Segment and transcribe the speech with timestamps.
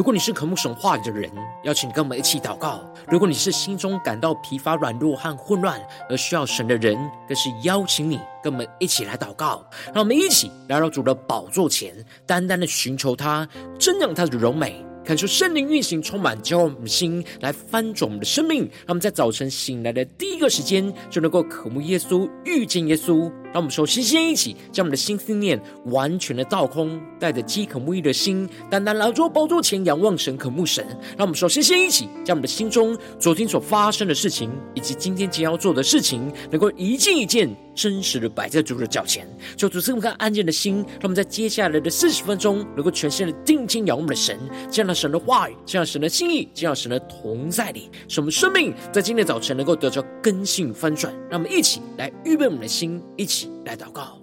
[0.00, 1.30] 如果你是渴慕神话语的人，
[1.62, 5.78] 邀请你跟我们一起祷告；如果你是心中感到疲乏、软弱和混乱
[6.08, 6.96] 而需要神的人，
[7.28, 9.62] 更是邀请你跟我们一起来祷告。
[9.92, 11.94] 让我们一起来到主的宝座前，
[12.24, 13.46] 单单的寻求他，
[13.78, 14.82] 瞻仰他的荣美。
[15.04, 18.60] 感受圣灵运行，充满骄傲我们的心，来翻转我们的生命。
[18.60, 23.30] 让我们在早晨醒来的第一个时间，就能够渴慕耶稣，遇见耶稣。
[23.52, 30.86] 让我们首先先一起将我们的心思念完全的倒空，带着饥渴慕义的心，单单来到宝座前仰望神、渴慕神。
[31.16, 39.26] 让我们首先先一起将我们的心中昨天所发生的事情，以及今天将要做的事情，能够一件一件真实的摆在主的脚前，
[39.56, 40.76] 求主赐我们安静的心。
[40.76, 44.38] 让我们在接下来的四十分钟，能够全心的定睛仰望我们的神，
[44.70, 51.12] 这样的神的话语，见到神的心意，见到神的同在里，使我们生命在今天早晨能够得到根性翻转。
[51.28, 53.39] 让我们一起来预备我们的心，一起。
[53.64, 54.19] 来祷告。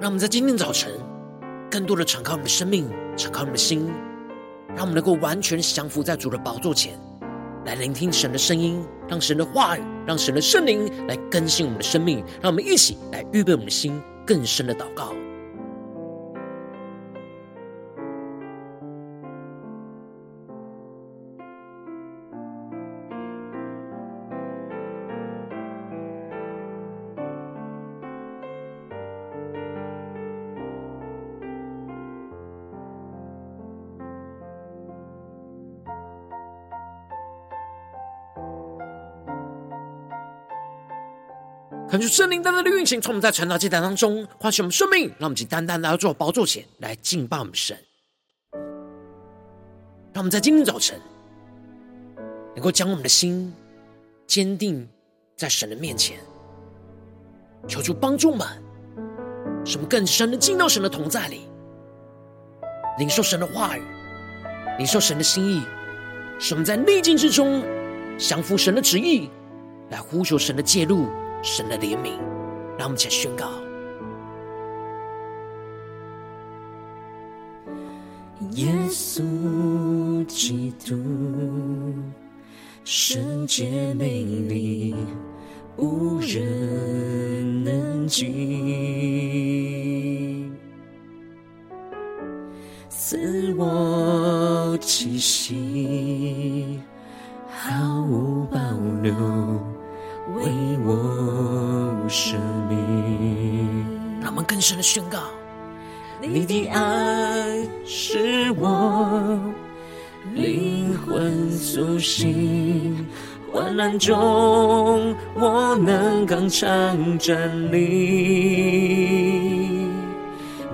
[0.00, 0.90] 让我们在今天早晨，
[1.70, 3.86] 更多的敞开我们的生命，敞开我们的心，
[4.68, 6.98] 让我们能够完全降服在主的宝座前，
[7.66, 12.24] 来聆听神的声音，让神的话语，让神的圣灵来更新我们的生命。
[12.40, 15.12] 让我们一起来预备我们的心，更深的祷告。
[42.00, 47.76] 恳求圣灵单单的运行，从我们在传道祭坛当中唤醒我们生命，让我们请单单来到主宝座前来敬拜我们神。
[50.14, 50.98] 让我们在今天早晨
[52.54, 53.52] 能够将我们的心
[54.26, 54.88] 坚定
[55.36, 56.18] 在神的面前，
[57.68, 58.48] 求主帮助我们，
[59.66, 61.42] 使我们更深的进到神的同在里，
[62.98, 63.82] 领受神的话语，
[64.78, 65.62] 领受神的心意，
[66.38, 67.62] 使我们在逆境之中
[68.16, 69.28] 降服神的旨意，
[69.90, 71.06] 来呼求神的介入。
[71.42, 72.18] 神的怜悯，
[72.78, 73.46] 让我们一起宣告：
[78.52, 80.96] 耶稣基督，
[82.84, 84.94] 圣洁美丽，
[85.76, 88.26] 无人能及，
[92.90, 96.80] 赐我气息，
[97.48, 98.58] 毫无保
[99.02, 99.69] 留。
[100.36, 100.44] 为
[100.84, 103.84] 我生命，
[104.20, 105.18] 让我们更深的宣告：
[106.20, 109.38] 你的爱是我
[110.34, 113.06] 灵魂苏醒，
[113.52, 117.78] 患难中我能刚强站立。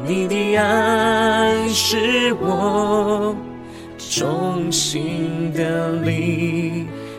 [0.06, 3.34] 你的爱是我
[3.98, 6.55] 重新得力。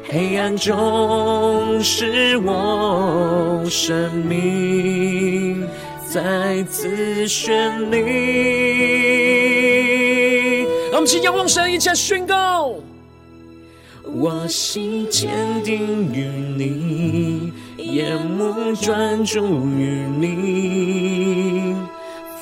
[0.10, 5.68] 黑暗中，使我生命
[6.08, 7.98] 再次绚丽。
[10.92, 12.74] 让我们请仰望神，一起来宣告：
[14.06, 15.30] 我心坚
[15.66, 16.26] 定于
[16.56, 21.76] 你，眼目专注于你，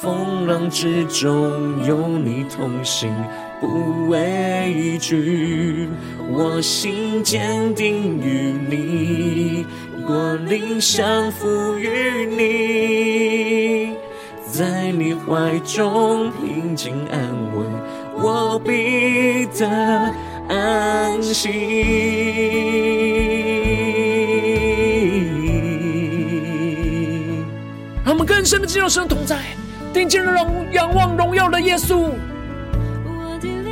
[0.05, 3.11] 风浪之中有你同行。
[3.59, 5.89] 不畏惧，
[6.29, 9.65] 我心坚定于你，
[10.07, 13.95] 我灵降服于你，
[14.51, 17.19] 在你怀中平静安
[17.55, 17.65] 稳，
[18.21, 19.67] 我必得
[20.47, 21.49] 安息。
[28.03, 29.39] 让我们更深的进入神同在，
[29.95, 30.33] 定睛的
[30.73, 32.11] 仰望荣耀的耶稣。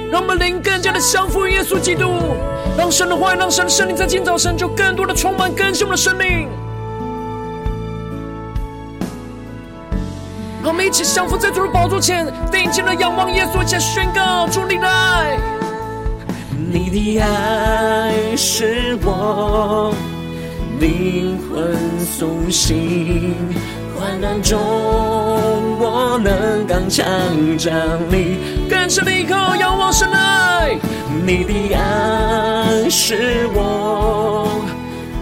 [0.10, 2.08] 让我们灵更加的降服耶稣基督，
[2.78, 6.48] 让神的话语，让神的圣灵在今早晨就更多的充满更新我们的生命。
[10.62, 15.38] 让我们一起降服在主的宝座前，定睛的仰望耶稣，一起宣告主你的爱。
[16.72, 19.94] 你的爱使我
[20.80, 23.36] 灵魂苏醒。
[24.04, 24.60] 患难中，
[25.80, 27.06] 我能刚强
[27.58, 27.74] 站
[28.12, 28.36] 立。
[28.70, 30.78] 更深的依靠，仰望神爱，
[31.26, 34.62] 你的爱是我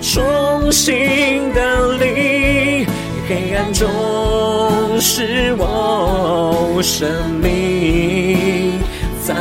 [0.01, 2.87] 重新得力，
[3.29, 3.87] 黑暗中
[4.99, 7.07] 是我生
[7.39, 8.79] 命
[9.23, 9.35] 再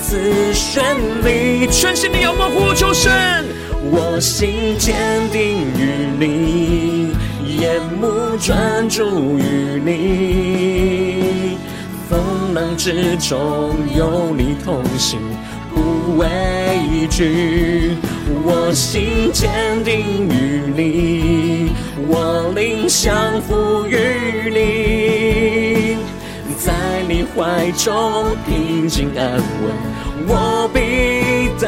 [0.00, 0.80] 次绚
[1.22, 1.66] 丽。
[1.66, 3.12] 全心的仰望呼求神，
[3.90, 4.96] 我心坚
[5.30, 6.95] 定于你。
[7.66, 9.42] 眼目专注于
[9.84, 11.58] 你，
[12.08, 15.18] 风浪之中有你同行，
[15.74, 16.28] 不畏
[17.10, 17.96] 惧。
[18.44, 19.50] 我心坚
[19.82, 21.72] 定于你，
[22.06, 23.98] 我灵相服于
[24.48, 25.96] 你，
[26.56, 26.72] 在
[27.08, 29.42] 你怀中平静安稳，
[30.28, 30.78] 我必
[31.60, 31.66] 得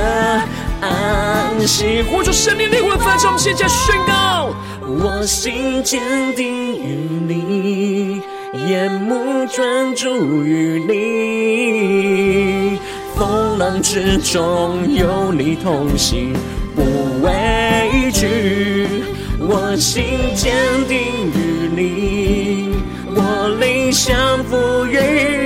[0.80, 2.02] 安息。
[2.02, 4.54] 呼求圣灵的灵焚烧，我们现在宣告。
[5.00, 6.00] 我心坚
[6.34, 8.22] 定于你，
[8.66, 12.78] 眼目专注于你，
[13.14, 16.32] 风浪之中有你同行，
[16.74, 16.82] 不
[17.22, 18.88] 畏惧。
[19.40, 20.04] 我心
[20.34, 20.56] 坚
[20.88, 20.98] 定
[21.34, 22.74] 于你，
[23.14, 23.20] 我
[23.60, 25.37] 灵降服于你，在你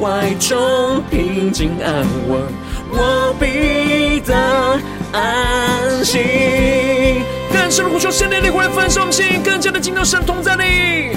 [0.00, 2.40] 怀中平静安稳，
[2.90, 4.34] 我必得
[5.12, 11.16] 安息，更深的呼求，圣灵的灵焚烧我们心，更加的进入神同在里，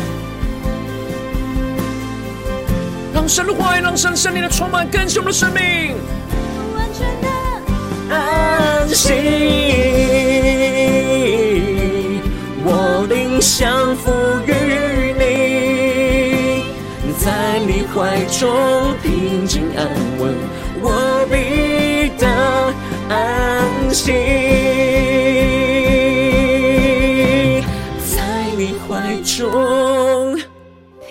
[3.14, 5.96] 让神的话语，让神圣灵的充满更新我们的生命，
[6.76, 7.28] 完全的
[8.16, 9.12] 安息。
[12.64, 14.12] 我灵降服
[18.32, 18.50] 中
[19.04, 19.88] 平静安
[20.18, 20.34] 稳，
[20.82, 22.26] 我必得
[23.10, 24.14] 安息，
[28.00, 28.16] 在
[28.58, 30.40] 你怀中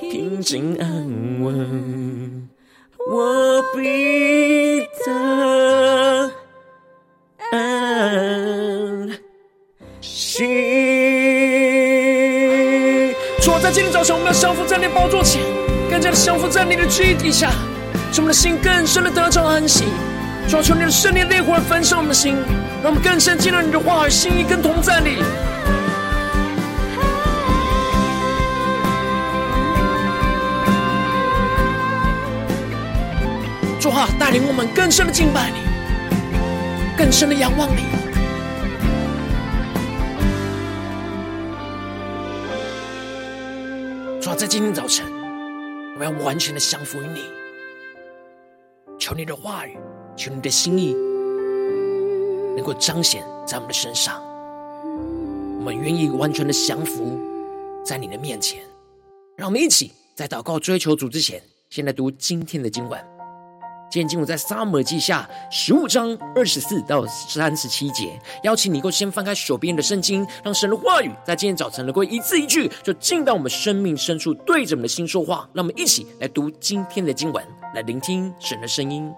[0.01, 0.89] 平静安
[1.43, 2.49] 稳，
[3.09, 6.33] 我必得
[7.51, 9.11] 安
[10.01, 10.47] 息。
[13.41, 15.43] 主，在今天早晨，我们要降服在你的宝座前，
[16.11, 17.51] 的降服在你的旨意底下，
[18.13, 19.85] 使我们的心更深的得着安息。
[20.49, 22.35] 求求你的圣灵烈火焚烧我们的心，
[22.83, 25.23] 让我们更深进入你的话语、心意跟同在里。
[33.79, 35.61] 主啊，带领我们更深的敬拜你，
[36.99, 37.85] 更深的仰望你。
[44.21, 45.07] 主啊，在今天早晨，
[46.01, 47.25] 我要完全的降服于你，
[48.99, 49.77] 求你的话语。
[50.17, 50.93] 求你的心意
[52.57, 54.23] 能够彰显在我们的身上，
[55.59, 57.19] 我们愿意完全的降服
[57.85, 58.61] 在你的面前。
[59.37, 63.10] 让我们一起在祷告追求主之前，先来读今天的经文。
[63.91, 68.17] 今天经文在撒母耳记下十五章二十四到三十七节。
[68.45, 75.49] 邀请你能够先翻开手边的圣经，让神的话语在今天早晨能够一字一句就进到我们生命深处，对着我们的心说话。
[75.53, 79.13] 让我们一起来读今天的经文，来聆听神的声音。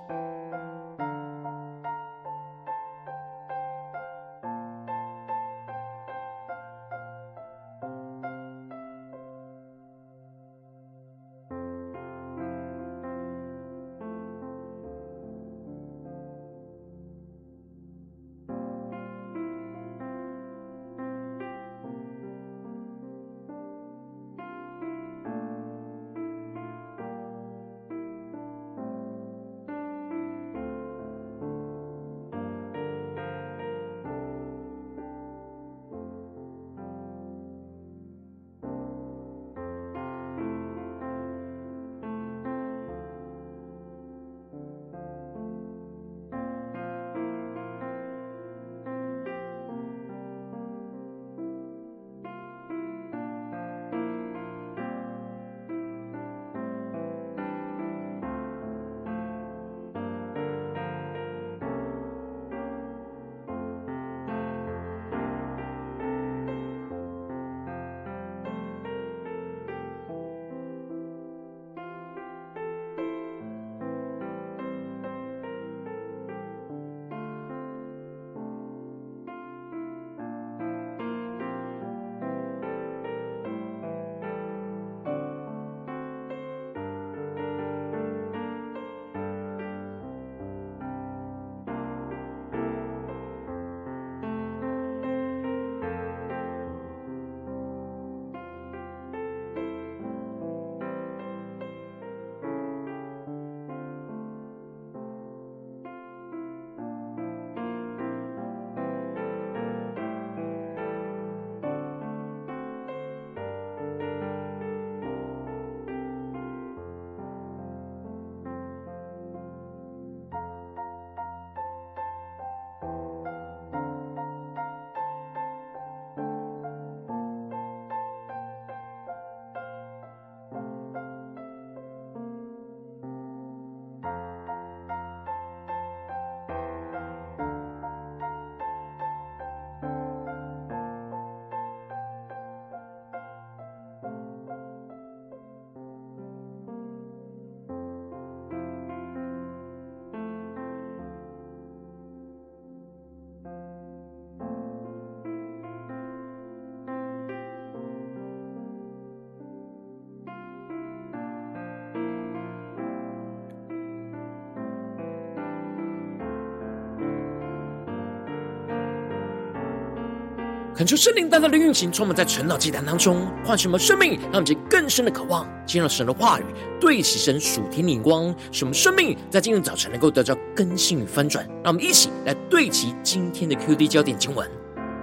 [170.75, 176.45] 恳求圣灵大大的运行，充满在晨祷祭坛当中，唤醒我们生命，让我们更深的渴望，进入神的话语，
[176.81, 181.47] 对齐神属天的眼光，使我们生命在今日早晨能够得到更新与翻转。
[181.63, 184.51] 让我们一起来对齐今天的 QD 焦点经文，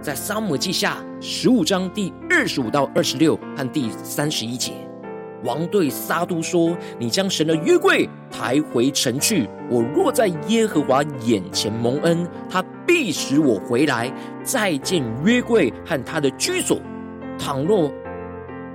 [0.01, 4.88] 在撒母记下十五章第二十五到二十六和第三十一节。
[5.43, 9.47] 王对撒督说：“你将神的约柜抬回城去。
[9.69, 14.11] 我若在耶和华眼前蒙恩，他必使我回来，
[14.43, 16.79] 再见约柜和他的居所。
[17.37, 17.89] 倘若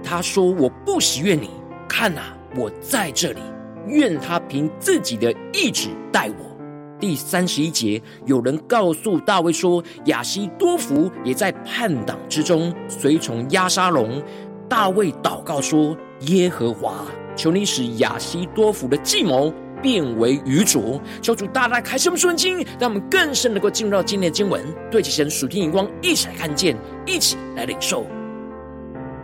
[0.02, 1.50] 他说我不喜悦你，
[1.86, 2.22] 看哪，
[2.56, 3.40] 我在这里，
[3.86, 6.56] 愿他凭自己的意志待我。”
[6.98, 14.22] 第三十一节，有人告诉大卫说：“亚希多弗也在叛党之中，随从押沙龙。”
[14.66, 15.94] 大卫祷告说。
[16.20, 17.04] 耶和华，
[17.36, 19.52] 求你使亚希多弗的计谋
[19.82, 21.00] 变为愚拙。
[21.20, 28.06] 求主大大开启我们属灵经，让我们更深能够进入到今天的经文，对齐神属天眼光，一起来看见，一起来领受。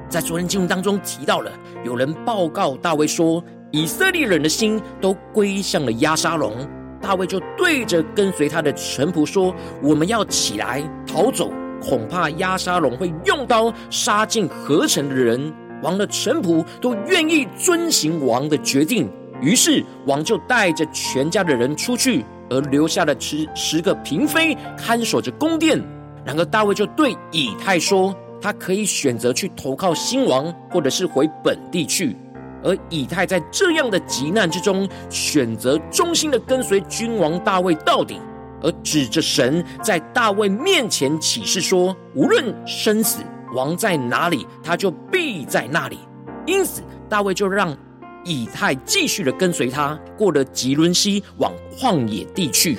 [0.08, 1.50] 在昨天经文当中提到了，
[1.84, 6.52] 有人报告大卫说，以色列人的心都归向了押沙龙。
[7.00, 15.50] 大卫就对着跟随他的臣仆说：“我们要起来逃走，恐怕押沙龙会用刀杀尽合城的人。”
[15.82, 19.10] 王的臣仆都愿意遵行王的决定，
[19.40, 25.82] 于是王就带着全家的人出去，而留下了十十个嫔妃看守着宫殿。
[26.24, 32.16] 然后大卫就对以太说，他可以选择去投靠新王，或者是回本地去。
[32.62, 38.20] 而以太在这样的急难之中，选择忠心的跟随君王大卫到底，
[38.62, 43.22] 而指着神在大卫面前起誓说，无论生死。
[43.54, 45.98] 王在哪里，他就必在那里。
[46.46, 47.76] 因此，大卫就让
[48.24, 52.78] 以太继续的跟随他，过了吉伦西，往旷野地去。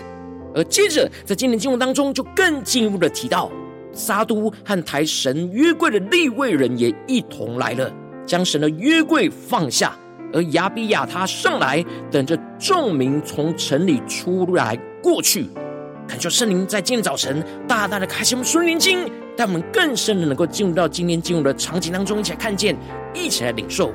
[0.54, 3.50] 而接着，在今天经文当中，就更进一步的提到，
[3.94, 7.92] 撒都和台神约柜的立位人也一同来了，
[8.26, 9.96] 将神的约柜放下。
[10.34, 15.50] 而亚比亚他上来，等着众民从城里出来过去。
[16.08, 19.10] 恳求圣灵在今天早晨大大的开启我们属灵经，
[19.42, 22.78] 让我们更深的能够进入到今天进入的场景当中，一起来看见，
[23.12, 23.92] 一起来领受。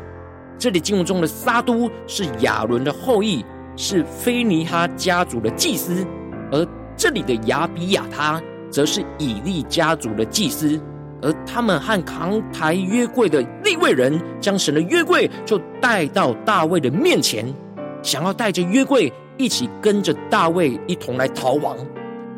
[0.58, 3.44] 这里进入中的撒都是亚伦的后裔，
[3.76, 6.04] 是非尼哈家族的祭司；
[6.50, 10.80] 而这里的亚比亚他则是以利家族的祭司。
[11.22, 17.46] 而他们和扛抬约柜的利未人，将神的约柜就带到大卫的面前，
[18.02, 21.76] 想要带着约柜一起跟着大卫一同来逃亡。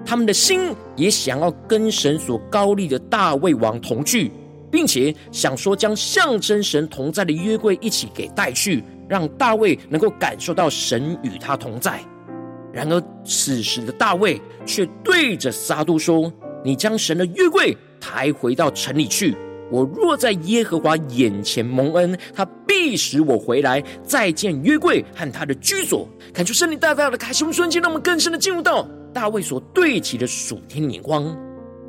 [0.08, 4.32] 他们的心也想要跟神所高立的大卫王同去，
[4.70, 12.00] 并且想说将象征神同在的约柜一起给带去，让大卫能够感受到神与他同在。
[12.72, 16.32] 然而此时的大卫却对着撒督说
[16.64, 19.36] ：“你将神的约柜抬回到城里去。
[19.70, 28.88] 我若在耶和华眼前蒙恩，他必使我回来，再见约柜和他的居所。”看出圣灵大大的开胸瞬间，让我们更深的进入到。
[29.18, 31.36] 大卫所对齐的属天眼光，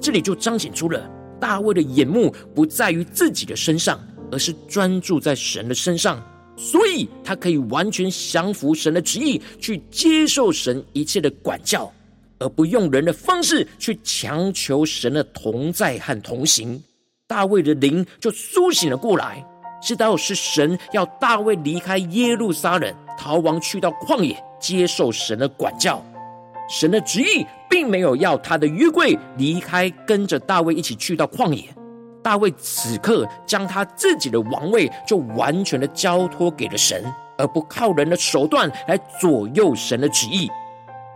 [0.01, 1.07] 这里就彰显出了
[1.39, 3.99] 大卫的眼目不在于自己的身上，
[4.31, 6.19] 而是专注在神的身上，
[6.57, 11.93] 所以他可以完全降服神的旨意，去接受神一切的管教，
[12.39, 16.81] 而不用人的方式去强求神的同在和同行。
[17.27, 19.45] 大卫的灵就苏醒了过来，
[19.83, 26.03] 知道是神要大卫离开耶路撒冷，逃亡去到旷野，接受神的管教。
[26.69, 31.63] 神的旨意并没有要他的约柜离开，跟着大卫一起去到旷野。
[32.21, 37.03] 大卫此刻将他自己的王位就完全的交托给了神，
[37.37, 40.49] 而不靠人的手段来左右神的旨意。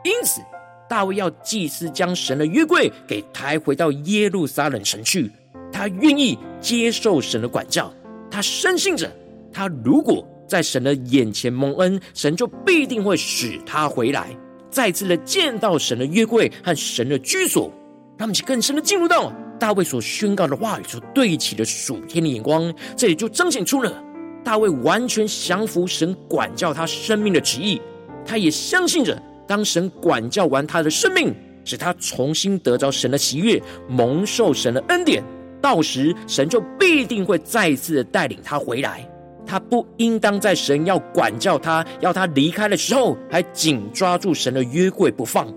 [0.04, 0.42] 因此，
[0.90, 5.32] 大卫要祭司将神的约柜给抬回到耶路撒冷城去。
[5.72, 7.92] 他愿意接受神的管教，
[8.32, 9.12] 他深信着，
[9.52, 14.28] 他如果在神的眼前蒙恩，神就必定会使他回来。
[14.74, 17.72] 再次的见到神的约柜和神的居所，
[18.18, 22.74] 他们就更深的进入到大卫所宣告的话语所对齐的属天的眼光。
[22.98, 24.04] 这里就彰显出了
[24.44, 27.80] 大卫完全降服神管教他生命的旨意。
[28.26, 31.32] 他也相信着，当神管教完他的生命，
[31.64, 35.24] 使他重新得着神的喜悦，蒙受神的恩典，
[35.62, 39.08] 到时神就必定会再次的带领他回来。
[39.46, 45.48] 他不应当在神要管教他、要他离开的时候，还紧抓住神的约柜不放，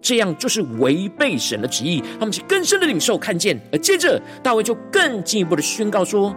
[0.00, 2.02] 这样就是违背神的旨意。
[2.18, 6.34] 他们是更深的领受看见，而接着大卫就更进一步的宣告说：“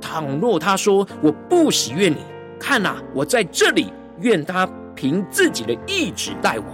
[0.00, 2.16] 倘若他说我不喜悦你，
[2.58, 6.64] 看呐，我在这里，愿他凭自己的意志待我。”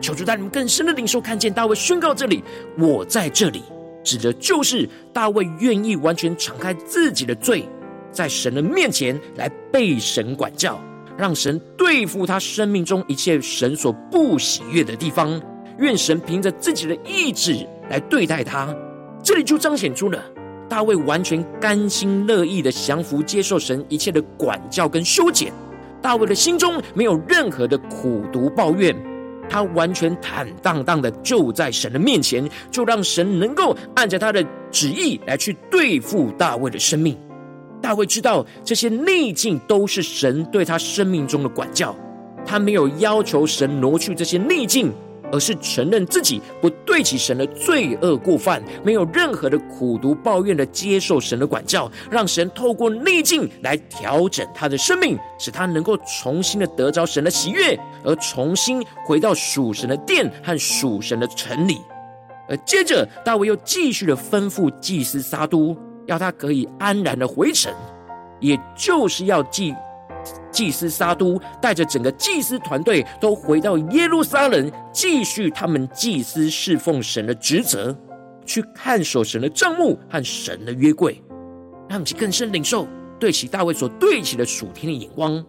[0.00, 2.42] 求主带你们更深的领受看见大卫宣告这里
[2.78, 3.62] ：“我在这里，
[4.02, 7.68] 指的就是大卫愿意完全敞开自己的罪，
[8.10, 10.80] 在神的面前来被神管教，
[11.16, 15.40] 让神对付他生命中一切神所不喜悦的地方。
[15.78, 18.74] 愿神凭着自己的意志来对待他。
[19.22, 20.22] 这里就彰显出了
[20.68, 25.52] 大卫完全甘心乐意的降服接受神一切的管教跟修剪。
[26.02, 28.94] 大卫的心中没有任何的苦毒抱怨，
[29.48, 37.16] 他完全坦荡荡的就在神的面前，就让神能够按着他的旨意来去对付大卫的生命。
[37.80, 41.94] 大卫知道这些逆境都是神对他生命中的管教，
[42.44, 44.92] 他没有要求神挪去这些逆境。
[45.32, 61.80] 而是承认自己不对起神的罪恶过犯，没有任何的苦毒抱怨的接受神的管教，让神透过逆境来调整他的生命，使他能够重新的得着神的喜悦，而重新回到属神的殿和属神的城里。
[62.48, 65.76] 而接着大卫又继续的吩咐祭司撒督，
[66.10, 67.72] 要他可以安然的回城，
[68.40, 69.72] 也就是要祭。
[70.50, 77.96] 祭司撒督带着整个祭司团队都回到耶路撒冷，继续他们祭司侍奉神的职责，
[78.44, 81.22] 去看守神的帐幕和神的约柜，
[81.88, 82.88] 让其更深领受
[83.20, 85.42] 对齐大卫所对齐的属天的眼光。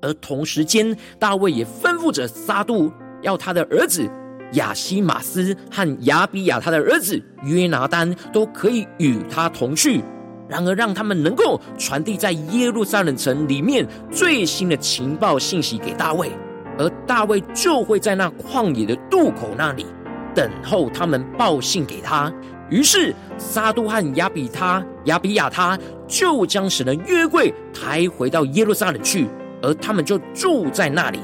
[0.00, 4.08] 而同时间，大卫也吩咐着撒督，要他的儿子
[4.52, 10.02] 亚希马斯和亚比亚他的儿子约拿单都可以与他同去。
[10.48, 16.28] 然而，让他们能够传递在耶路撒冷城里面最新的情报信息给大卫，
[16.76, 19.86] 而大卫就会在那旷野的渡口那里
[20.34, 22.32] 等候他们报信给他。
[22.68, 29.28] 于是，撒督和亚比他、亚比亚他就将神的约柜抬回到耶路撒冷去，
[29.62, 31.20] 而他们就住在那里。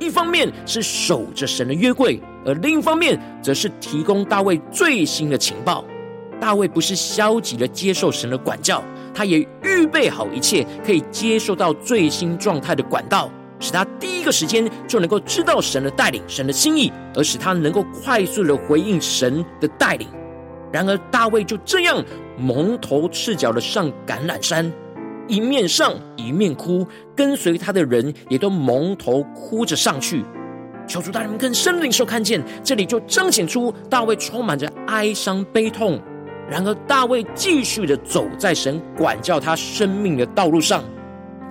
[0.00, 5.84] 一方面是守着神的约柜，而另一方面则是提供大卫最新的情报。
[6.40, 8.82] 大卫不是消极的接受神的管教，
[9.12, 20.08] 他也预备好一切可以接受到最新状态的管道，使他第一个时间就能够知道神的带领、神的心意，而使他能够快速的回应神的带领。
[20.72, 22.02] 然而，大卫就这样
[22.38, 24.72] 蒙头赤脚的上橄榄山，
[25.30, 26.84] 一面上一面哭，
[27.16, 30.24] 跟随他的人也都蒙头哭着上去。
[30.88, 36.00] 求主大人们更深领受看见，这里就彰显出大卫充满着哀伤悲痛。
[36.50, 40.82] 然而，大卫继续的走在神管教他生命的道路上。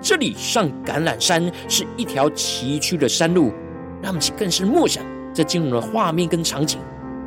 [0.01, 3.53] 这里上橄榄山是一条崎岖的山路，
[4.01, 5.01] 让我们更是默想
[5.33, 6.81] 这进入了画面跟场景。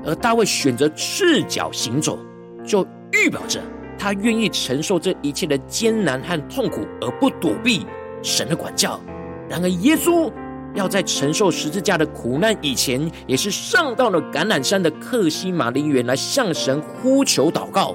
[0.05, 2.19] 而大卫选择赤脚行走，
[2.67, 3.59] 就预表着
[3.99, 7.87] 他愿意承受这一切的艰难和痛苦，而不躲避
[8.23, 9.01] 神的管教。
[9.49, 10.31] 然而，耶稣。
[10.75, 17.95] 要在承受十字架的苦难以前，也是上到了橄榄山的克西马林园来向神呼求祷告。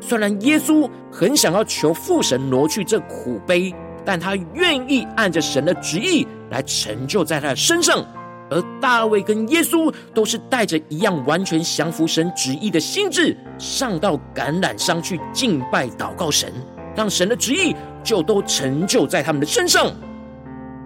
[0.00, 3.72] 虽然耶稣很想要求父神挪去这苦杯，
[4.04, 8.04] 但他愿意按着神的旨意来成就在他的身上。
[8.50, 16.52] 而大卫跟耶稣都是带着一样完全降服神旨意的心志，上到橄榄山去敬拜祷告神，
[16.96, 19.92] 让神的旨意就都成就在他们的身上。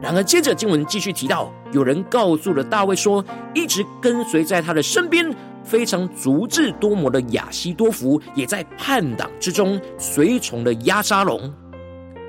[0.00, 11.54] 然而，接着经文继续提到，有人告诉了大卫说，一直跟随在他的身边、非常足智多谋的亚希多弗，也在叛党之中随从了押沙龙。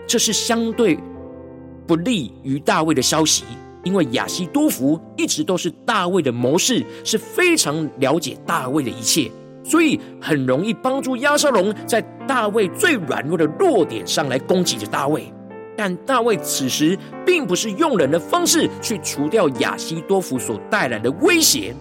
[0.05, 0.99] 这是相对
[1.87, 3.43] 不利于大卫的消息，
[3.83, 9.29] 因为亚西多弗一直都是大卫的谋士，是非常了解大卫的一切，
[9.63, 15.31] 所以很容易帮助押沙龙在大卫最软弱的弱点上来攻击着大卫。
[15.75, 21.75] 但大卫此时并不是用人的方式去除掉亚西多弗所带来的威胁。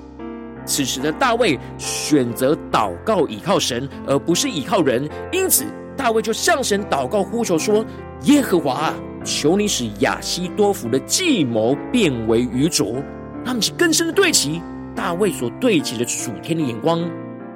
[0.65, 5.09] 此时的大卫选择祷告倚靠神，而不是倚靠人。
[5.31, 7.85] 因此，大卫就向神祷告呼求说
[8.25, 13.03] ：“耶和华啊，求你使亚希多弗的计谋变为愚拙。”
[13.45, 14.63] 他们是更深的对齐
[14.95, 17.09] 大卫所对齐的属天的眼光。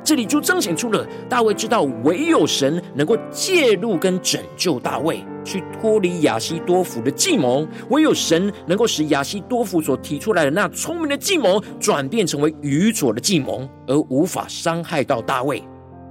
[0.02, 15.60] 这里就彰显出了大卫知道，唯有神能够介入跟拯救大卫，去脱离亚希多弗的计谋；唯有神能够使亚希多弗所提出来的那聪明的计谋，转变成为愚拙的计谋，而无法伤害到大卫。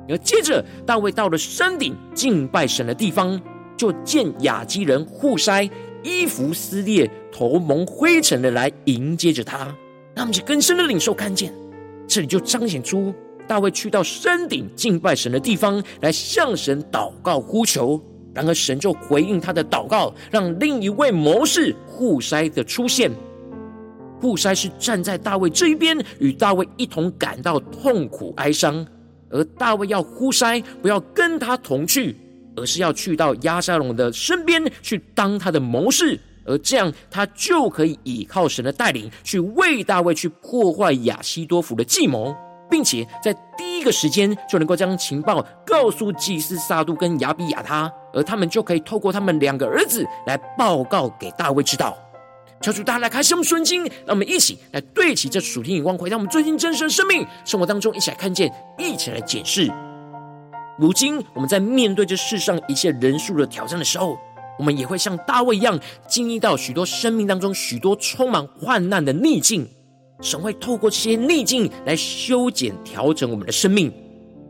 [0.07, 3.41] 而接着，大卫到了山顶敬拜神的地方，
[3.75, 5.69] 就见亚基人户筛
[6.03, 9.75] 衣服撕裂、头蒙灰尘的来迎接着他。
[10.13, 11.53] 那么，就更深的领受看见，
[12.07, 13.13] 这里就彰显出。
[13.47, 18.01] 大卫去到山顶敬拜神的地方，来向神祷告呼求。
[18.33, 23.09] 然而神就回应他的祷告，让另一位谋士户筛的出现。
[24.19, 28.85] 户筛是站在大卫这一边，与大卫一同感到痛苦哀伤。
[29.35, 32.15] 而大卫要呼塞，不要跟他同去，
[32.55, 42.33] 而是要去到押沙龙的身边去当他的谋士，而这样他就可以依靠神的带领，去为大卫去破坏亚希多弗的计谋，
[42.71, 51.97] 并且在第一个时间就能够将情报告诉祭司撒督跟亚比亚他，而他们就可以透过他们两个儿子来报告给大卫知道。
[52.65, 59.71] 求主大家来开启我们顺经，让我们一起来对齐这属天眼光，回到我们最近真实的生命生活当中，一起来看见，一起来检视。
[60.79, 64.17] 如今我们在面对这世上一切人数的挑战的时候，
[64.57, 69.69] 我们也会像大卫一样，经历到许多生命当中许多充满患难的逆境。
[70.21, 73.93] 神会透过这些逆境来修剪、调整我们的生命。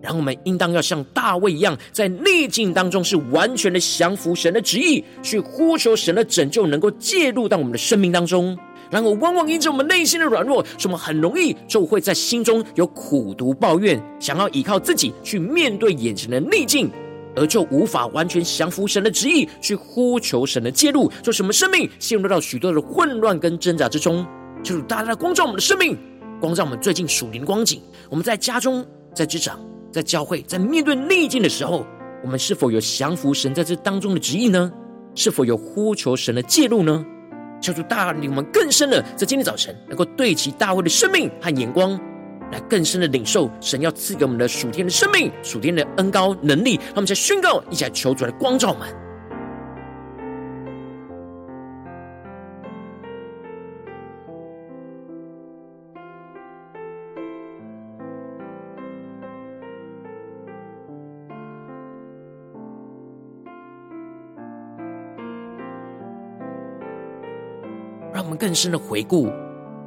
[0.05, 8.55] 然后我们应当要像大卫一样，在逆境当中是完全的降服神的旨意，去呼求神的拯救，能够介入到我们的生命当中。
[8.91, 16.87] 然后往往因着我们内心的软弱，使我们很容易就会在心中有苦毒抱怨，想要依靠自己去面对眼前的逆境，
[17.35, 24.23] 而就无法完全降服神的旨意，去呼求神的介入，就使我们生命陷入到许多的混乱跟挣扎之中。
[24.63, 25.97] 求主大大的光照我们的生命，
[26.39, 27.81] 光照我们最近属灵光景。
[28.07, 29.74] 我们在家中，在职场。
[29.95, 31.87] 在教会，在面对逆境的时候，
[32.21, 34.69] 我们是否有降服神在这当中的旨意呢？
[35.15, 37.05] 是否有呼求神的介入呢？
[37.61, 41.97] 求主大领我们更深的，在今天早晨能够对齐大卫的生命和眼光，
[42.51, 46.75] 来更深的领受神要赐给我们的属天的生命、属天的恩高能力。
[46.87, 49.04] 让我们在宣告，一起来求主的光照我们。
[68.45, 69.27] 更深的回顾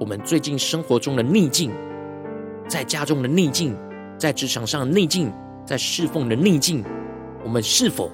[0.00, 1.70] 我们最近生活中的逆境，
[2.66, 3.72] 在家中的逆境，
[4.18, 5.32] 在职场上的逆境，
[5.64, 6.84] 在侍奉的逆境，
[7.44, 8.10] 我们是否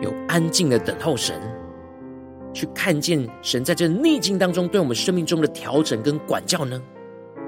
[0.00, 1.38] 有安静的等候神，
[2.54, 6.80] 去看见神在这逆境当中对我们生命中的调整跟管教呢？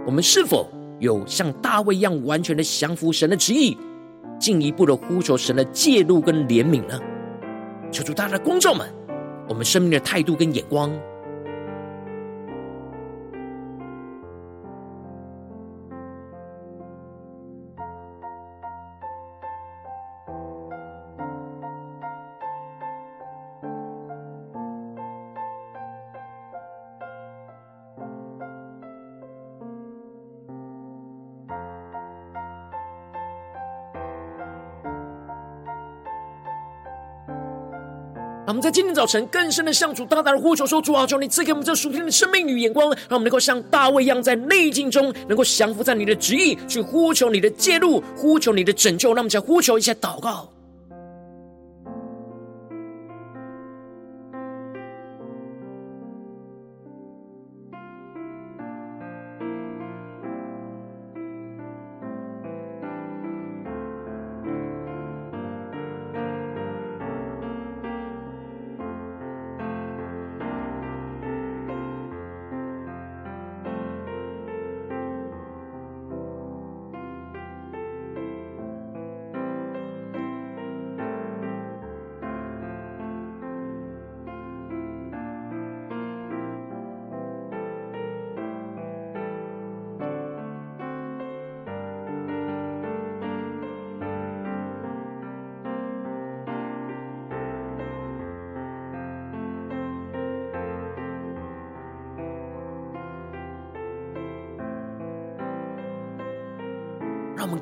[0.07, 0.69] 我们是否
[1.01, 3.79] 有像大卫一样完全的降服神的旨意，
[4.39, 7.01] 进一步的呼求神的介入跟怜悯呢？
[7.91, 8.87] 求主大家的光照们，
[9.49, 10.93] 我们生命的态度跟眼光。
[38.45, 50.49] 我们在今天早晨更深的向主大胆的呼求说：“主啊，求你赐给我们这属天的生命与眼光，让我们能够像大卫一样，在逆境中能够降服在你的旨意，去呼求你的介入，呼求你的拯救。”让我们再呼求一下祷告。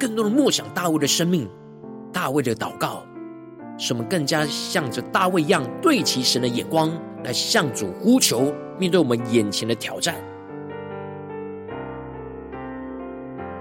[0.01, 1.47] 更多的默想大卫的生命，
[2.11, 3.05] 大卫的祷告，
[3.77, 6.91] 使我们更加向着大卫一样，对齐神的眼光，
[7.23, 10.15] 来向主呼求，面对我们眼前的挑战。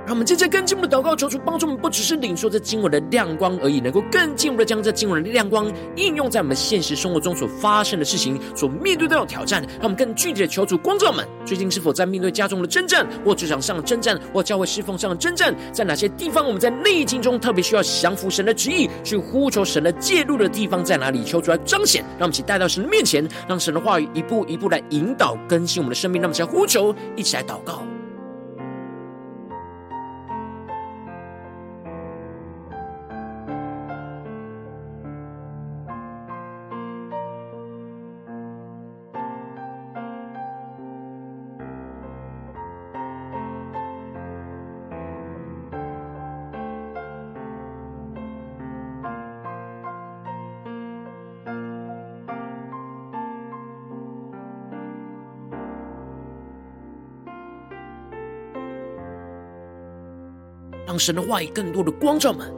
[0.10, 9.62] 让我们接着更进一步的祷告，求主帮助我们，不只是领受这经文的亮光而已，能够更进一步的将这经文的亮光应用在我们现实生活中所发生的事情、所面对到的挑战。
[9.74, 21.24] 让我们更具体的求主光照我们，最近是否在面对家中的征战，或职场上的征战，或教会侍奉上的征战，在哪些地方我们在逆境中特别需要降服神的旨意，去呼求神的介入的地方在哪里？
[21.24, 26.20] 求主来彰显，让我们一起带到神的面前，让神的话语一步一步来引导更新我们的生命。
[26.20, 27.84] 让我们一起来呼求，一起来祷告。
[61.00, 62.54] 神的话语更多的光照们。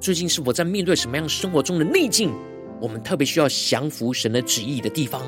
[0.00, 2.32] 最近是否在面对什么样生活中的逆境？
[2.80, 5.22] 我们特别需要降服神的旨意的地方，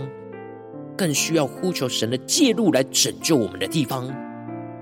[0.97, 4.09] 更需要呼求神的介入来拯救我们的地方。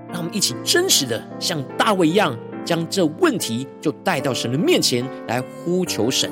[0.07, 6.31] 让我们一起真实的像大卫一样，将这问题就带到神的面前来呼求神。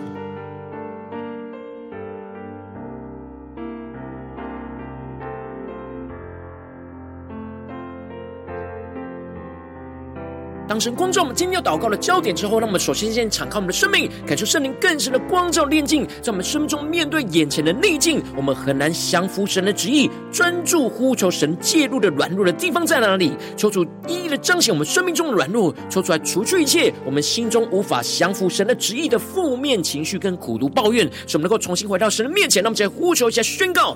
[10.67, 23.31] 当神光照我们今天要祷告的焦点之后，让我们首先先敞开我们的生命，感受圣灵更深的光照炼净，在我们生命中面对眼前的逆境，我们很难降服神的旨意，专注呼求神介入的软弱的地方在哪里？
[23.55, 32.61] 求主一一的彰显我们生命中的软弱，求出来除去一切我们心中无法降服神的旨意的负面情绪跟苦毒抱怨，使我们能够重新回到神的面前。
[32.61, 33.95] 让我们再呼求一下，宣告。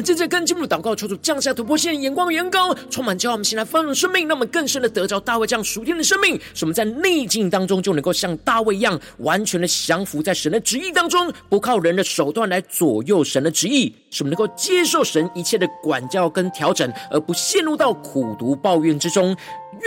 [0.00, 19.36] 们正在跟进步的祷告，求主降下突破线眼光，远高，充满骄傲我们现在丰盛生命，让我们更深的得着大卫这样属天的生命，使我们在逆境当中就能够像大卫一样，完全的降服在神的旨意当中，不靠人的手段来左右神的旨意，使我们能够接受神一切的管教跟调整，而不陷入到苦毒抱怨之中。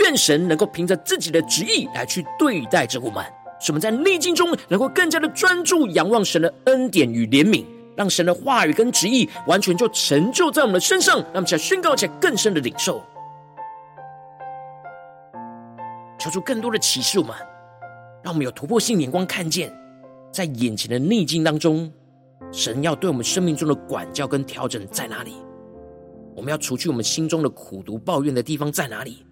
[0.02, 3.24] 愿神能够凭着自己的旨意来去对待着我们，
[3.60, 7.64] 使我们在逆境中能够更加的专注仰望神的恩典与怜悯。
[7.96, 13.02] 让神的话语跟旨意完全就成就在我们的身上，让我们起来宣告，起来更深的领受，
[16.18, 17.36] 求出更多的启示我们，
[18.22, 19.72] 让我们有突破性眼光，看见
[20.32, 21.92] 在眼前的逆境当中，
[22.50, 25.34] 神要对我们生命中的管教跟调整在哪里？
[26.34, 29.24] 我们要除去我们心中的苦毒抱怨的地方在哪里？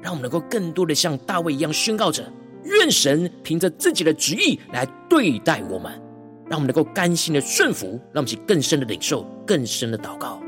[0.00, 2.22] 让我们能够更多的像大卫一样宣告着：
[2.62, 6.03] 愿神凭着自己的旨意来对待我们。
[6.48, 10.43] 让我们能够甘心的顺服，让我们去更深的领受，更深的祷告。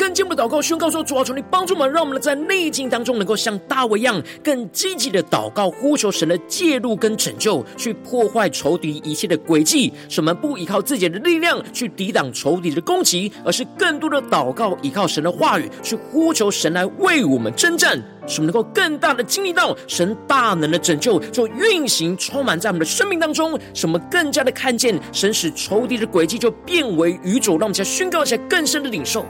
[0.00, 9.92] 更进一步的祷告，宣告说：“主啊，求你帮助我们，让我们在逆境当中能够像大卫一样，更积极的祷告，呼求神的介入跟拯救，去破坏仇敌一切的诡计。
[10.08, 18.02] 使我们不依靠自己的力量去抵挡仇敌的攻击，而是更多的祷告，依靠神的话语去呼求神来为我们征战。
[18.26, 23.58] 使我们能够更大的经历到神大能的拯救，就运行充满在我们的生命当中。
[23.74, 29.26] 使我们更加的看见神使仇敌的诡计就变为愚拙，让我们再宣告一下更深的领受。”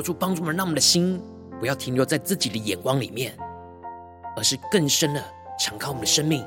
[0.00, 1.20] 求主帮助我们，让我们的心
[1.58, 3.36] 不要停留在自己的眼光里面，
[4.34, 5.22] 而是更深的
[5.58, 6.42] 敞开我们的生命，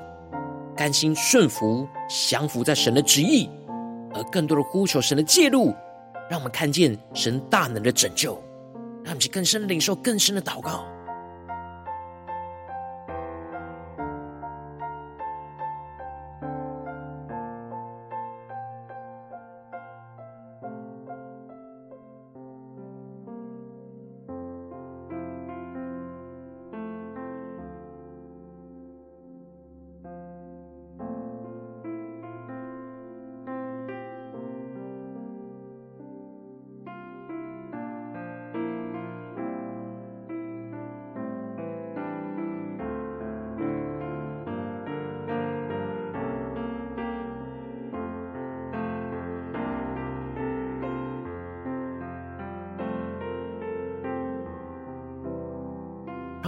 [0.75, 3.49] 甘心顺服、降服在神的旨意，
[4.13, 5.73] 而更多的呼求神的介入，
[6.29, 8.33] 让我们看见神大能的拯救，
[9.03, 10.83] 让我们去更深的领受、更深的祷告。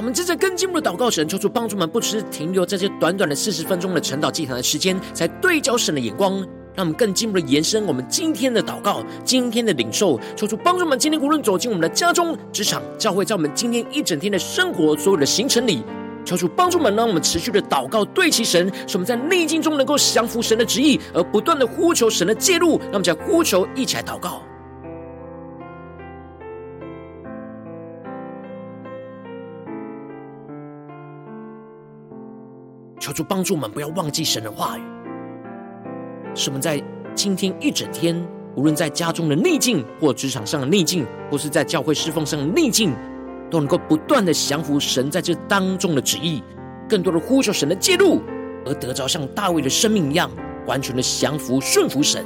[0.05, 6.33] 我们接着更进一步的祷告神，求主帮助我们，不只是停留在这短短的四十分钟的晨祷祭坛的时间，才对焦神的眼光。
[6.75, 15.83] 让我们更进一步的延伸我们今天的祷告，今天的领受，求主帮助我们今天无论走进我们的家中、职场、教会，在我们今天一整天的生活所有的行程里，
[16.23, 22.77] 求主帮助我们，让我们持续的祷告对齐神，使我们在逆境中能够降服神的旨意，而不断的呼求神的介入。
[22.77, 24.43] 让我们在呼求一起来祷告。
[33.15, 34.81] 主帮助我们，不要忘记神的话语。
[36.35, 36.83] 使我们在
[37.15, 38.13] 今天一整天，
[38.57, 42.93] 无论在家中的逆境，或职场上的逆境，或是在教会侍奉上的逆境，
[43.49, 46.43] 都能够不断的降服神在这当中的旨意，
[46.89, 48.21] 更多的呼求神的介入，
[48.65, 50.29] 而得着像大卫的生命一样，
[50.67, 52.25] 完全的降服顺服神。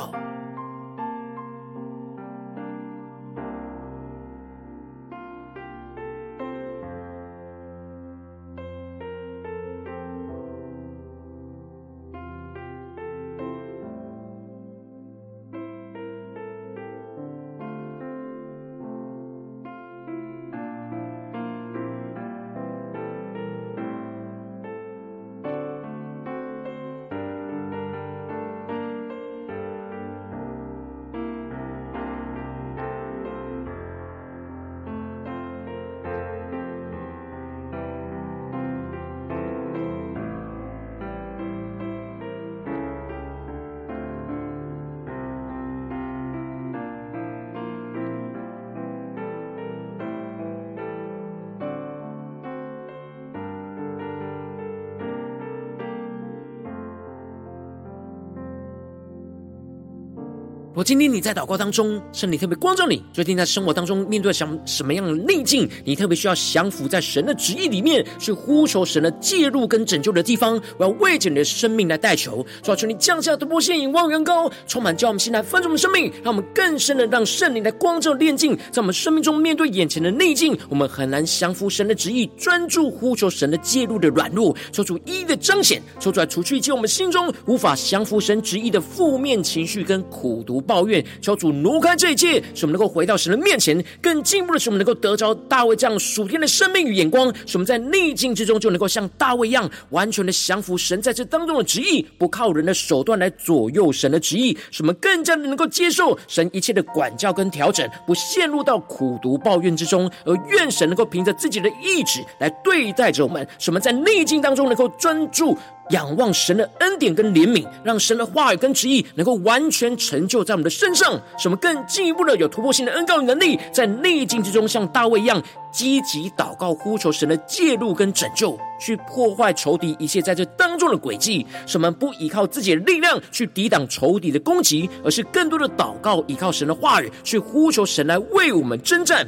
[60.73, 63.03] 我今天你在祷告当中，圣灵特别光照你。
[63.11, 70.55] 最近在生活当中面对什什么样的逆境，你特别需要降服在神的旨意里面，去呼求神的介入跟拯救的地方。
[70.77, 90.60] 我要为着你的生命来代求，求求你降下突破线，引望远高，充满叫我们心来分盛我们生命，让我们更深的让圣灵来光照炼境，在我们生命中面对眼前的逆境，我们很难降服神的旨意，专注呼求神的介入的软弱，抽出一一的彰显，抽出来除去一切我们心中无法降服神旨意的负面情绪跟苦毒。
[90.61, 93.83] 抱怨，求主挪开这一切，使我们能够回到神的面前。
[94.01, 110.09] 更进一步的是，我们能够得着大卫这样属天的生命与眼光，使我们在逆境之中就能够像大卫一样，完全的降服神在这当中的旨意，不靠人的手段来左右神的旨意，使我们更加的能够接受神一切的管教跟调整，不陷入到苦毒抱怨之中。
[110.25, 115.57] 而愿神能够凭着自己的意志来对待着我们，使我们在逆境当中能够专注。
[115.89, 131.45] 仰望神的恩典跟怜悯，让神的话语跟旨意能够完全成就在我们的身上，使我们更进一步的有突破性的恩膏与能力，在逆境之中像大卫一样积极祷告，呼求神的介入跟拯救，去破坏仇敌一切在这当中的诡计。
[131.65, 139.27] 使我们不依靠自己的力量去抵挡仇敌的攻击，而是更多的祷告，依靠神的话语去呼求神来为我们征战。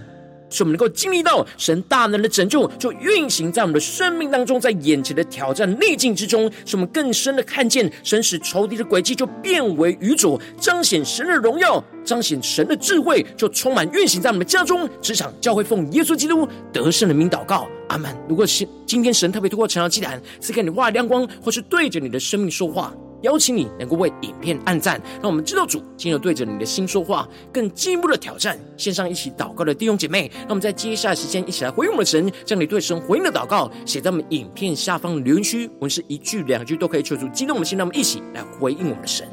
[0.53, 18.15] 使我们能够经历到神大能的拯救，就运行在我们的生命当中，在眼前的挑战逆境之中，使我们更深的看见神使仇敌的诡计就变为愚拙，彰显神的荣耀，彰显神的智慧，就充满运行在我们的家中、职场、教会，奉耶稣基督得胜的名祷告，阿门。
[18.29, 22.93] 如果是今天神特别透过晨祷祭坛赐给你话语亮光，或是对着你的生命说话。
[23.23, 28.57] 邀请你能够为影片按赞，让我们知道主今日对着你的心说话，更进一步的挑战。
[28.77, 39.27] 线上一起祷告的弟兄姐妹，让我们在接下来时间一起来回应我们的神，将你对神回应的祷告写在我们影片下方的留言区，我们是一句两句都可以求助激动我们心，让我们一起来回应我们的神。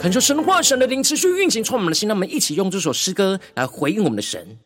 [0.00, 2.08] 恳求神的话、神的灵持续运行，充满我们的心。
[2.08, 4.58] 让我们一起用这首诗歌来回应我们的神，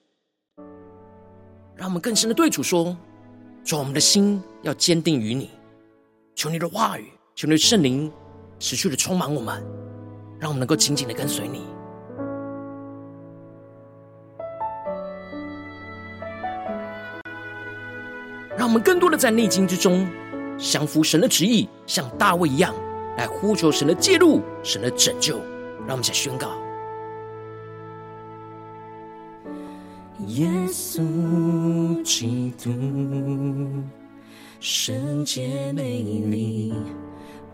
[1.74, 2.96] 让我们更深的对主说：
[3.64, 5.50] 主，我们的心要坚定于你。
[6.36, 8.12] 求你的话语，求你的圣灵
[8.60, 9.60] 持续的充满我们，
[10.38, 11.64] 让我们能够紧紧的跟随你。
[18.56, 20.08] 让我们更多的在逆境之中
[20.56, 22.72] 降服神的旨意，像大卫一样。
[23.16, 25.38] 来呼求神的介入，神的拯救，
[25.86, 26.48] 让我们再宣告：
[30.26, 32.72] 耶稣基督，
[34.58, 36.74] 圣洁美丽，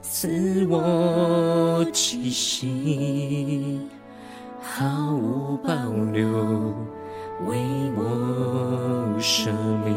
[0.00, 3.80] 赐我气息，
[4.60, 5.74] 毫无保
[6.12, 6.74] 留。
[7.46, 7.56] 为
[7.94, 9.52] 我舍
[9.84, 9.94] 命，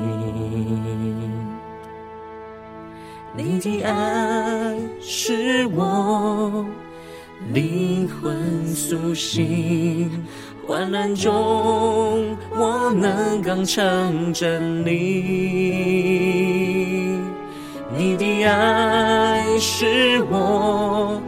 [3.35, 6.65] 你的爱是我
[7.51, 10.11] 灵魂苏醒，
[10.67, 14.91] 患难中我能刚强站立，
[17.97, 21.19] 你的爱是我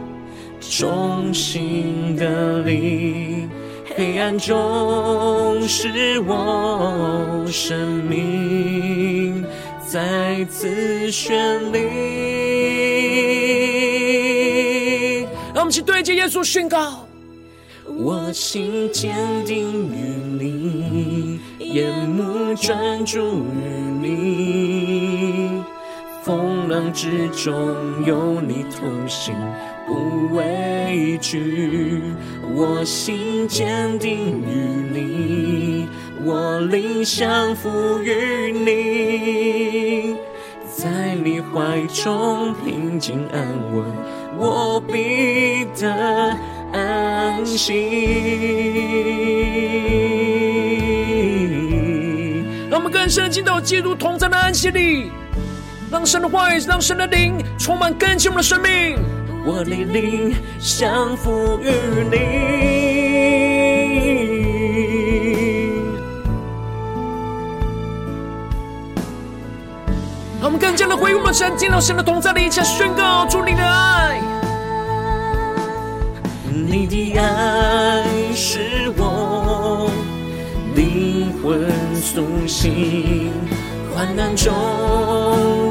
[0.60, 3.33] 衷心的灵。
[3.96, 9.46] 黑暗中，是我生命
[9.86, 11.80] 再次绚丽。
[15.54, 17.06] 让我们一起对着耶稣宣告：
[17.86, 19.14] 我心坚
[19.46, 23.68] 定于你，眼目专注于
[24.02, 25.62] 你，
[26.24, 29.32] 风浪之中有你同行。
[29.86, 32.02] 不畏惧，
[32.54, 34.54] 我心坚定于
[34.92, 35.88] 你，
[36.24, 40.16] 我灵降服于你，
[40.74, 43.84] 在你怀中平静安稳，
[44.38, 46.36] 我必得
[46.72, 47.74] 安息。
[52.70, 55.12] 让我们更深的进到基督同在的安息里，
[55.90, 58.96] 让神的话语，让神的灵充满更新我们的生命。
[59.46, 61.68] 我的灵降服于
[62.10, 62.16] 你，
[70.40, 74.18] 让我们更加的回应我们神，见到神的同在里，一起宣告主你的爱。
[76.50, 79.90] 你的爱使我
[80.74, 83.30] 灵魂苏醒。
[83.94, 84.52] 患难中，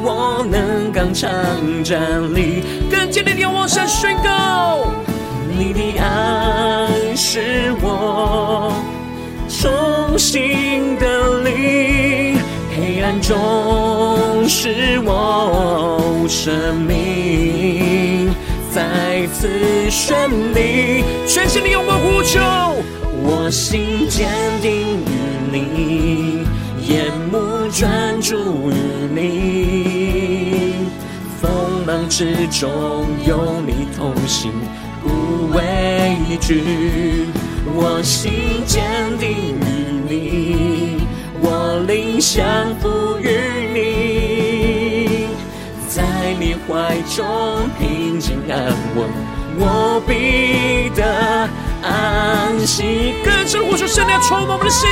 [0.04, 1.32] 我能刚强
[1.84, 2.64] 站立。
[2.92, 4.92] 更坚定地往上宣告，
[5.50, 8.74] 你的爱使我
[9.48, 12.38] 重新的力。
[12.76, 18.34] 黑暗中，使我生命
[18.72, 19.48] 再次
[19.90, 21.04] 绚丽。
[21.28, 22.40] 全心地用我们呼求，
[23.22, 24.28] 我心坚
[24.62, 24.72] 定
[25.06, 25.08] 于
[25.52, 26.43] 你。
[27.74, 28.76] 专注于
[29.12, 30.76] 你，
[31.42, 34.52] 风浪之中有你同行，
[35.02, 37.28] 不畏惧。
[37.74, 38.32] 我心
[38.68, 38.84] 坚
[39.18, 39.64] 定于
[40.08, 41.08] 你，
[41.42, 42.46] 我灵降
[42.80, 43.40] 服于
[43.74, 45.26] 你，
[45.90, 46.04] 在
[46.40, 49.10] 你怀中平静安稳，
[49.58, 51.50] 我必得
[51.82, 53.16] 安息。
[53.26, 54.88] 更深呼求圣灵充满我们的心。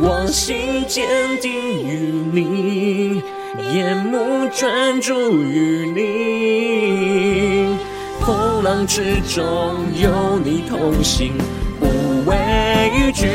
[0.00, 1.04] 我心坚
[1.40, 1.50] 定
[1.84, 3.20] 于你，
[3.74, 7.76] 眼目专注于你，
[8.20, 11.32] 风浪之中有你同行，
[11.80, 11.86] 不
[12.30, 12.36] 畏
[13.12, 13.26] 惧。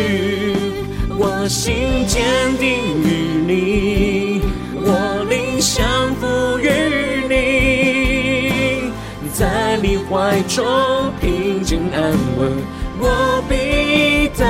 [1.18, 1.74] 我心
[2.08, 2.24] 坚
[2.58, 2.70] 定
[3.04, 4.42] 于你，
[4.76, 6.70] 我灵降服于
[7.28, 8.90] 你，
[9.34, 10.66] 在你怀中
[11.20, 12.52] 平静安稳，
[13.00, 14.44] 我必得。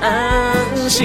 [0.00, 1.04] 安息。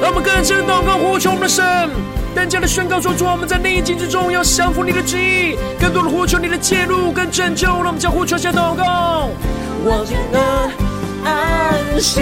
[0.00, 1.90] 让我们更深祷告，呼求我们的神，
[2.34, 7.66] 更加的宣告说：主，我们在逆境之中要降服你的旨意，更多的呼求你的介入跟拯救。
[7.66, 9.30] 让我们将呼求先祷告。
[9.84, 10.38] 我的
[11.24, 12.20] 安息，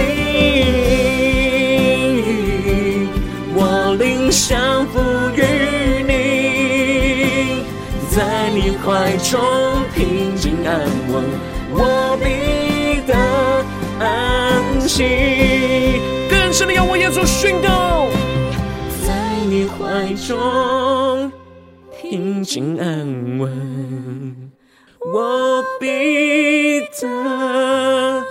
[3.53, 4.99] 我灵降服
[5.35, 5.41] 于
[6.07, 7.63] 你，
[8.09, 9.39] 在你怀中
[9.93, 10.81] 平静安
[11.11, 11.23] 稳，
[11.71, 12.06] 我。
[14.87, 15.03] 安息，
[16.29, 18.07] 更深的要我耶稣宣告，
[19.05, 19.13] 在
[19.45, 21.29] 你怀中
[21.99, 24.49] 平静安稳，
[25.13, 28.23] 我必得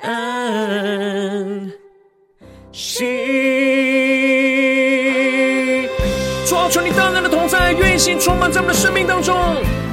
[0.00, 1.70] 安
[2.72, 3.04] 息。
[6.48, 9.32] 主啊，求你大能的同在运行充满在我们的生命当中，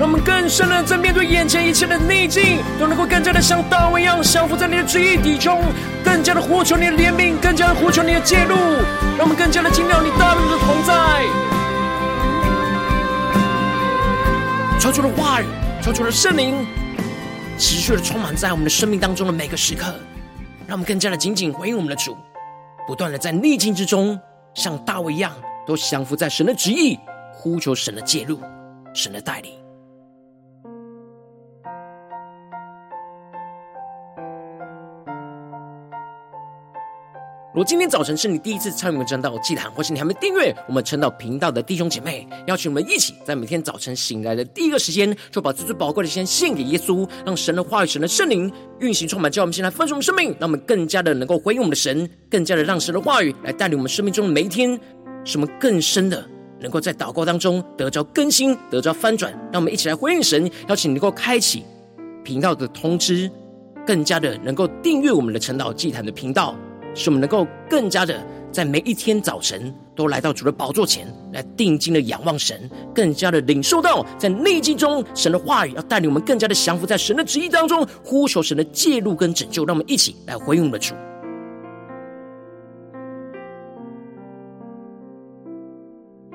[0.04, 5.64] 让我们更深的在面对眼前一切的逆境，都能够更加的像大卫一样降服在你的旨意底中，
[6.04, 8.54] 更加的呼求你的怜悯，更加的呼求你的介入，
[9.18, 11.24] 让我们更加的经历你大能的同在。
[14.78, 15.46] 求主的话语，
[15.82, 16.68] 求主的圣灵，
[17.58, 19.86] 持续的充满在我们的生命当中的每个时刻，
[20.68, 22.18] 让我们更加的紧紧回应我们的主，
[22.86, 24.20] 不断的在逆境之中，
[24.54, 25.32] 像大卫一样，
[25.66, 27.00] 都降服在神的旨意，
[27.32, 28.38] 呼求神的介入，
[28.94, 29.63] 神的带领。
[37.54, 54.72] 如果今天早晨是你第一次参与我们晨祷祭坛，或是你还没订阅我们晨祷频道的弟兄姐妹，邀请我们一起在每天早晨醒来的第一个时间，就把最最宝贵的时间献给耶稣，让神的话语、神的圣灵运行充满，叫我们先来丰盛生命，让我们更加的能够回应我们的神，更加的让神的话语来带领我们生命中的每一天，
[55.24, 56.28] 使我们更深的
[56.60, 59.32] 能够在祷告当中得着更新，得着翻转。
[59.52, 61.64] 让我们一起来回应神，邀请你能够开启
[62.24, 63.30] 频道的通知，
[63.86, 66.56] 更加的能够订阅我们的晨祷祭坛的频道。
[66.94, 68.22] 使我们能够更加的
[68.52, 79.66] 在每一天早晨都来到主的宝座前来定睛的仰望神，更加的领受到在内境中神的话语要带领我们更加的降服在神的旨意当中，呼求神的介入跟拯救。
[79.66, 80.94] 让我们一起来回应我们的主。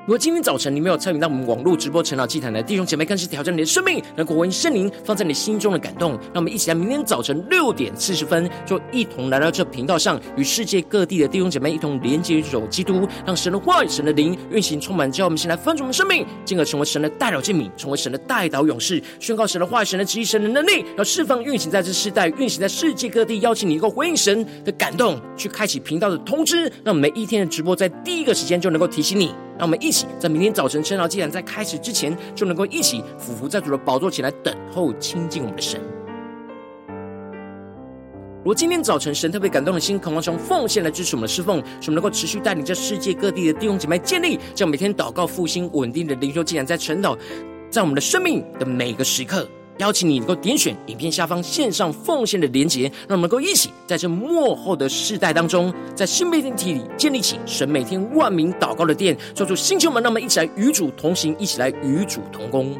[0.09, 6.13] 如果今天早晨你没有参与到我们网络直播晨祷祭坛的弟兄姐妹，更是挑战你的生命，能够回应圣灵放在你心中的感动。
[6.13, 23.41] 让我们一起来，明天早晨六点四十分，就一同来到这频道上，与世界各地的弟兄姐妹一同连接主基督，让神的话语、神的灵运行充满，叫我们先来分盛我们生命，进而成为神的代祷器皿，成为神的代祷勇士，宣告神的话语、神的旨意、神的能力，要释放运行在这世代，运行在世界各地。
[23.41, 29.31] 邀请你能够回应神的感动，去开启频道的通知，让每一天的直播在第一个时间就能够提醒你。
[29.59, 35.81] 让我们一起在明天早晨晨祷既然在开始之前，就能够一起俯伏在主的宝座前来等候亲近我们的神。
[38.37, 47.17] 如果今天早晨神特别感动的心，渴望从奉献来支持我们的侍奉，使我们能够持续带领着世界各地的弟兄姐妹建立，将每天祷告复兴稳定的灵修竟然在晨祷，
[47.69, 49.45] 在我们的生命的每个时刻。
[49.79, 62.77] 邀请你能够点选影片下方线上奉献的连结，让我们能够一起在这幕后的世代当中，在新媒体里建立起神每天万名祷告的殿，做出星球们，让我们一起来与主同行，一起来与主同工。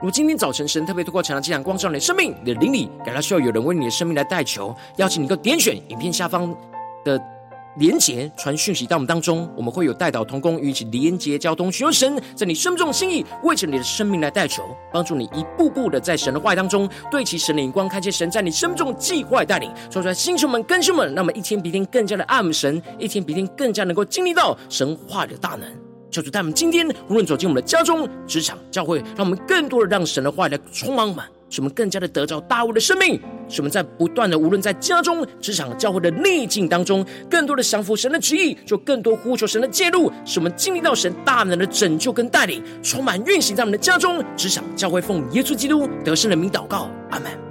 [0.00, 6.56] 如果今天早晨，神特别透过晨祷祭坛光照你的生命，你的灵里感到需要有人为你的生命来代求，邀请你能够点选影片下方
[7.04, 7.20] 的。
[7.78, 19.72] 连结传讯息到我们当中，我们会有代祷同工与一起连结交通，寻求神在你生命中的心意，为着你的生命来代求，帮助你一步步的在神的话当中对齐神的眼光，看见神在你生命中的计划带领。
[19.90, 25.68] 说出来，弟兄们、更新们，让我们一天比一天更加的爱慕神，一天比一天更加能够经历到神话的大能。
[26.10, 31.26] 求主带我们今天无论走进我们的家中、职场、教会，让我们更多的让神的话语来充满满。
[31.50, 47.47] 使我们更加的得着大卫的生命，使我们在不断的无论在家中、职场、教会的逆境当中，更多的降服神的旨意，就更多呼求神的介入，使我们经历到神大能的拯救跟带领，充满运行在我们的家中、职场、教会，奉耶稣基督得胜的名祷告，阿门。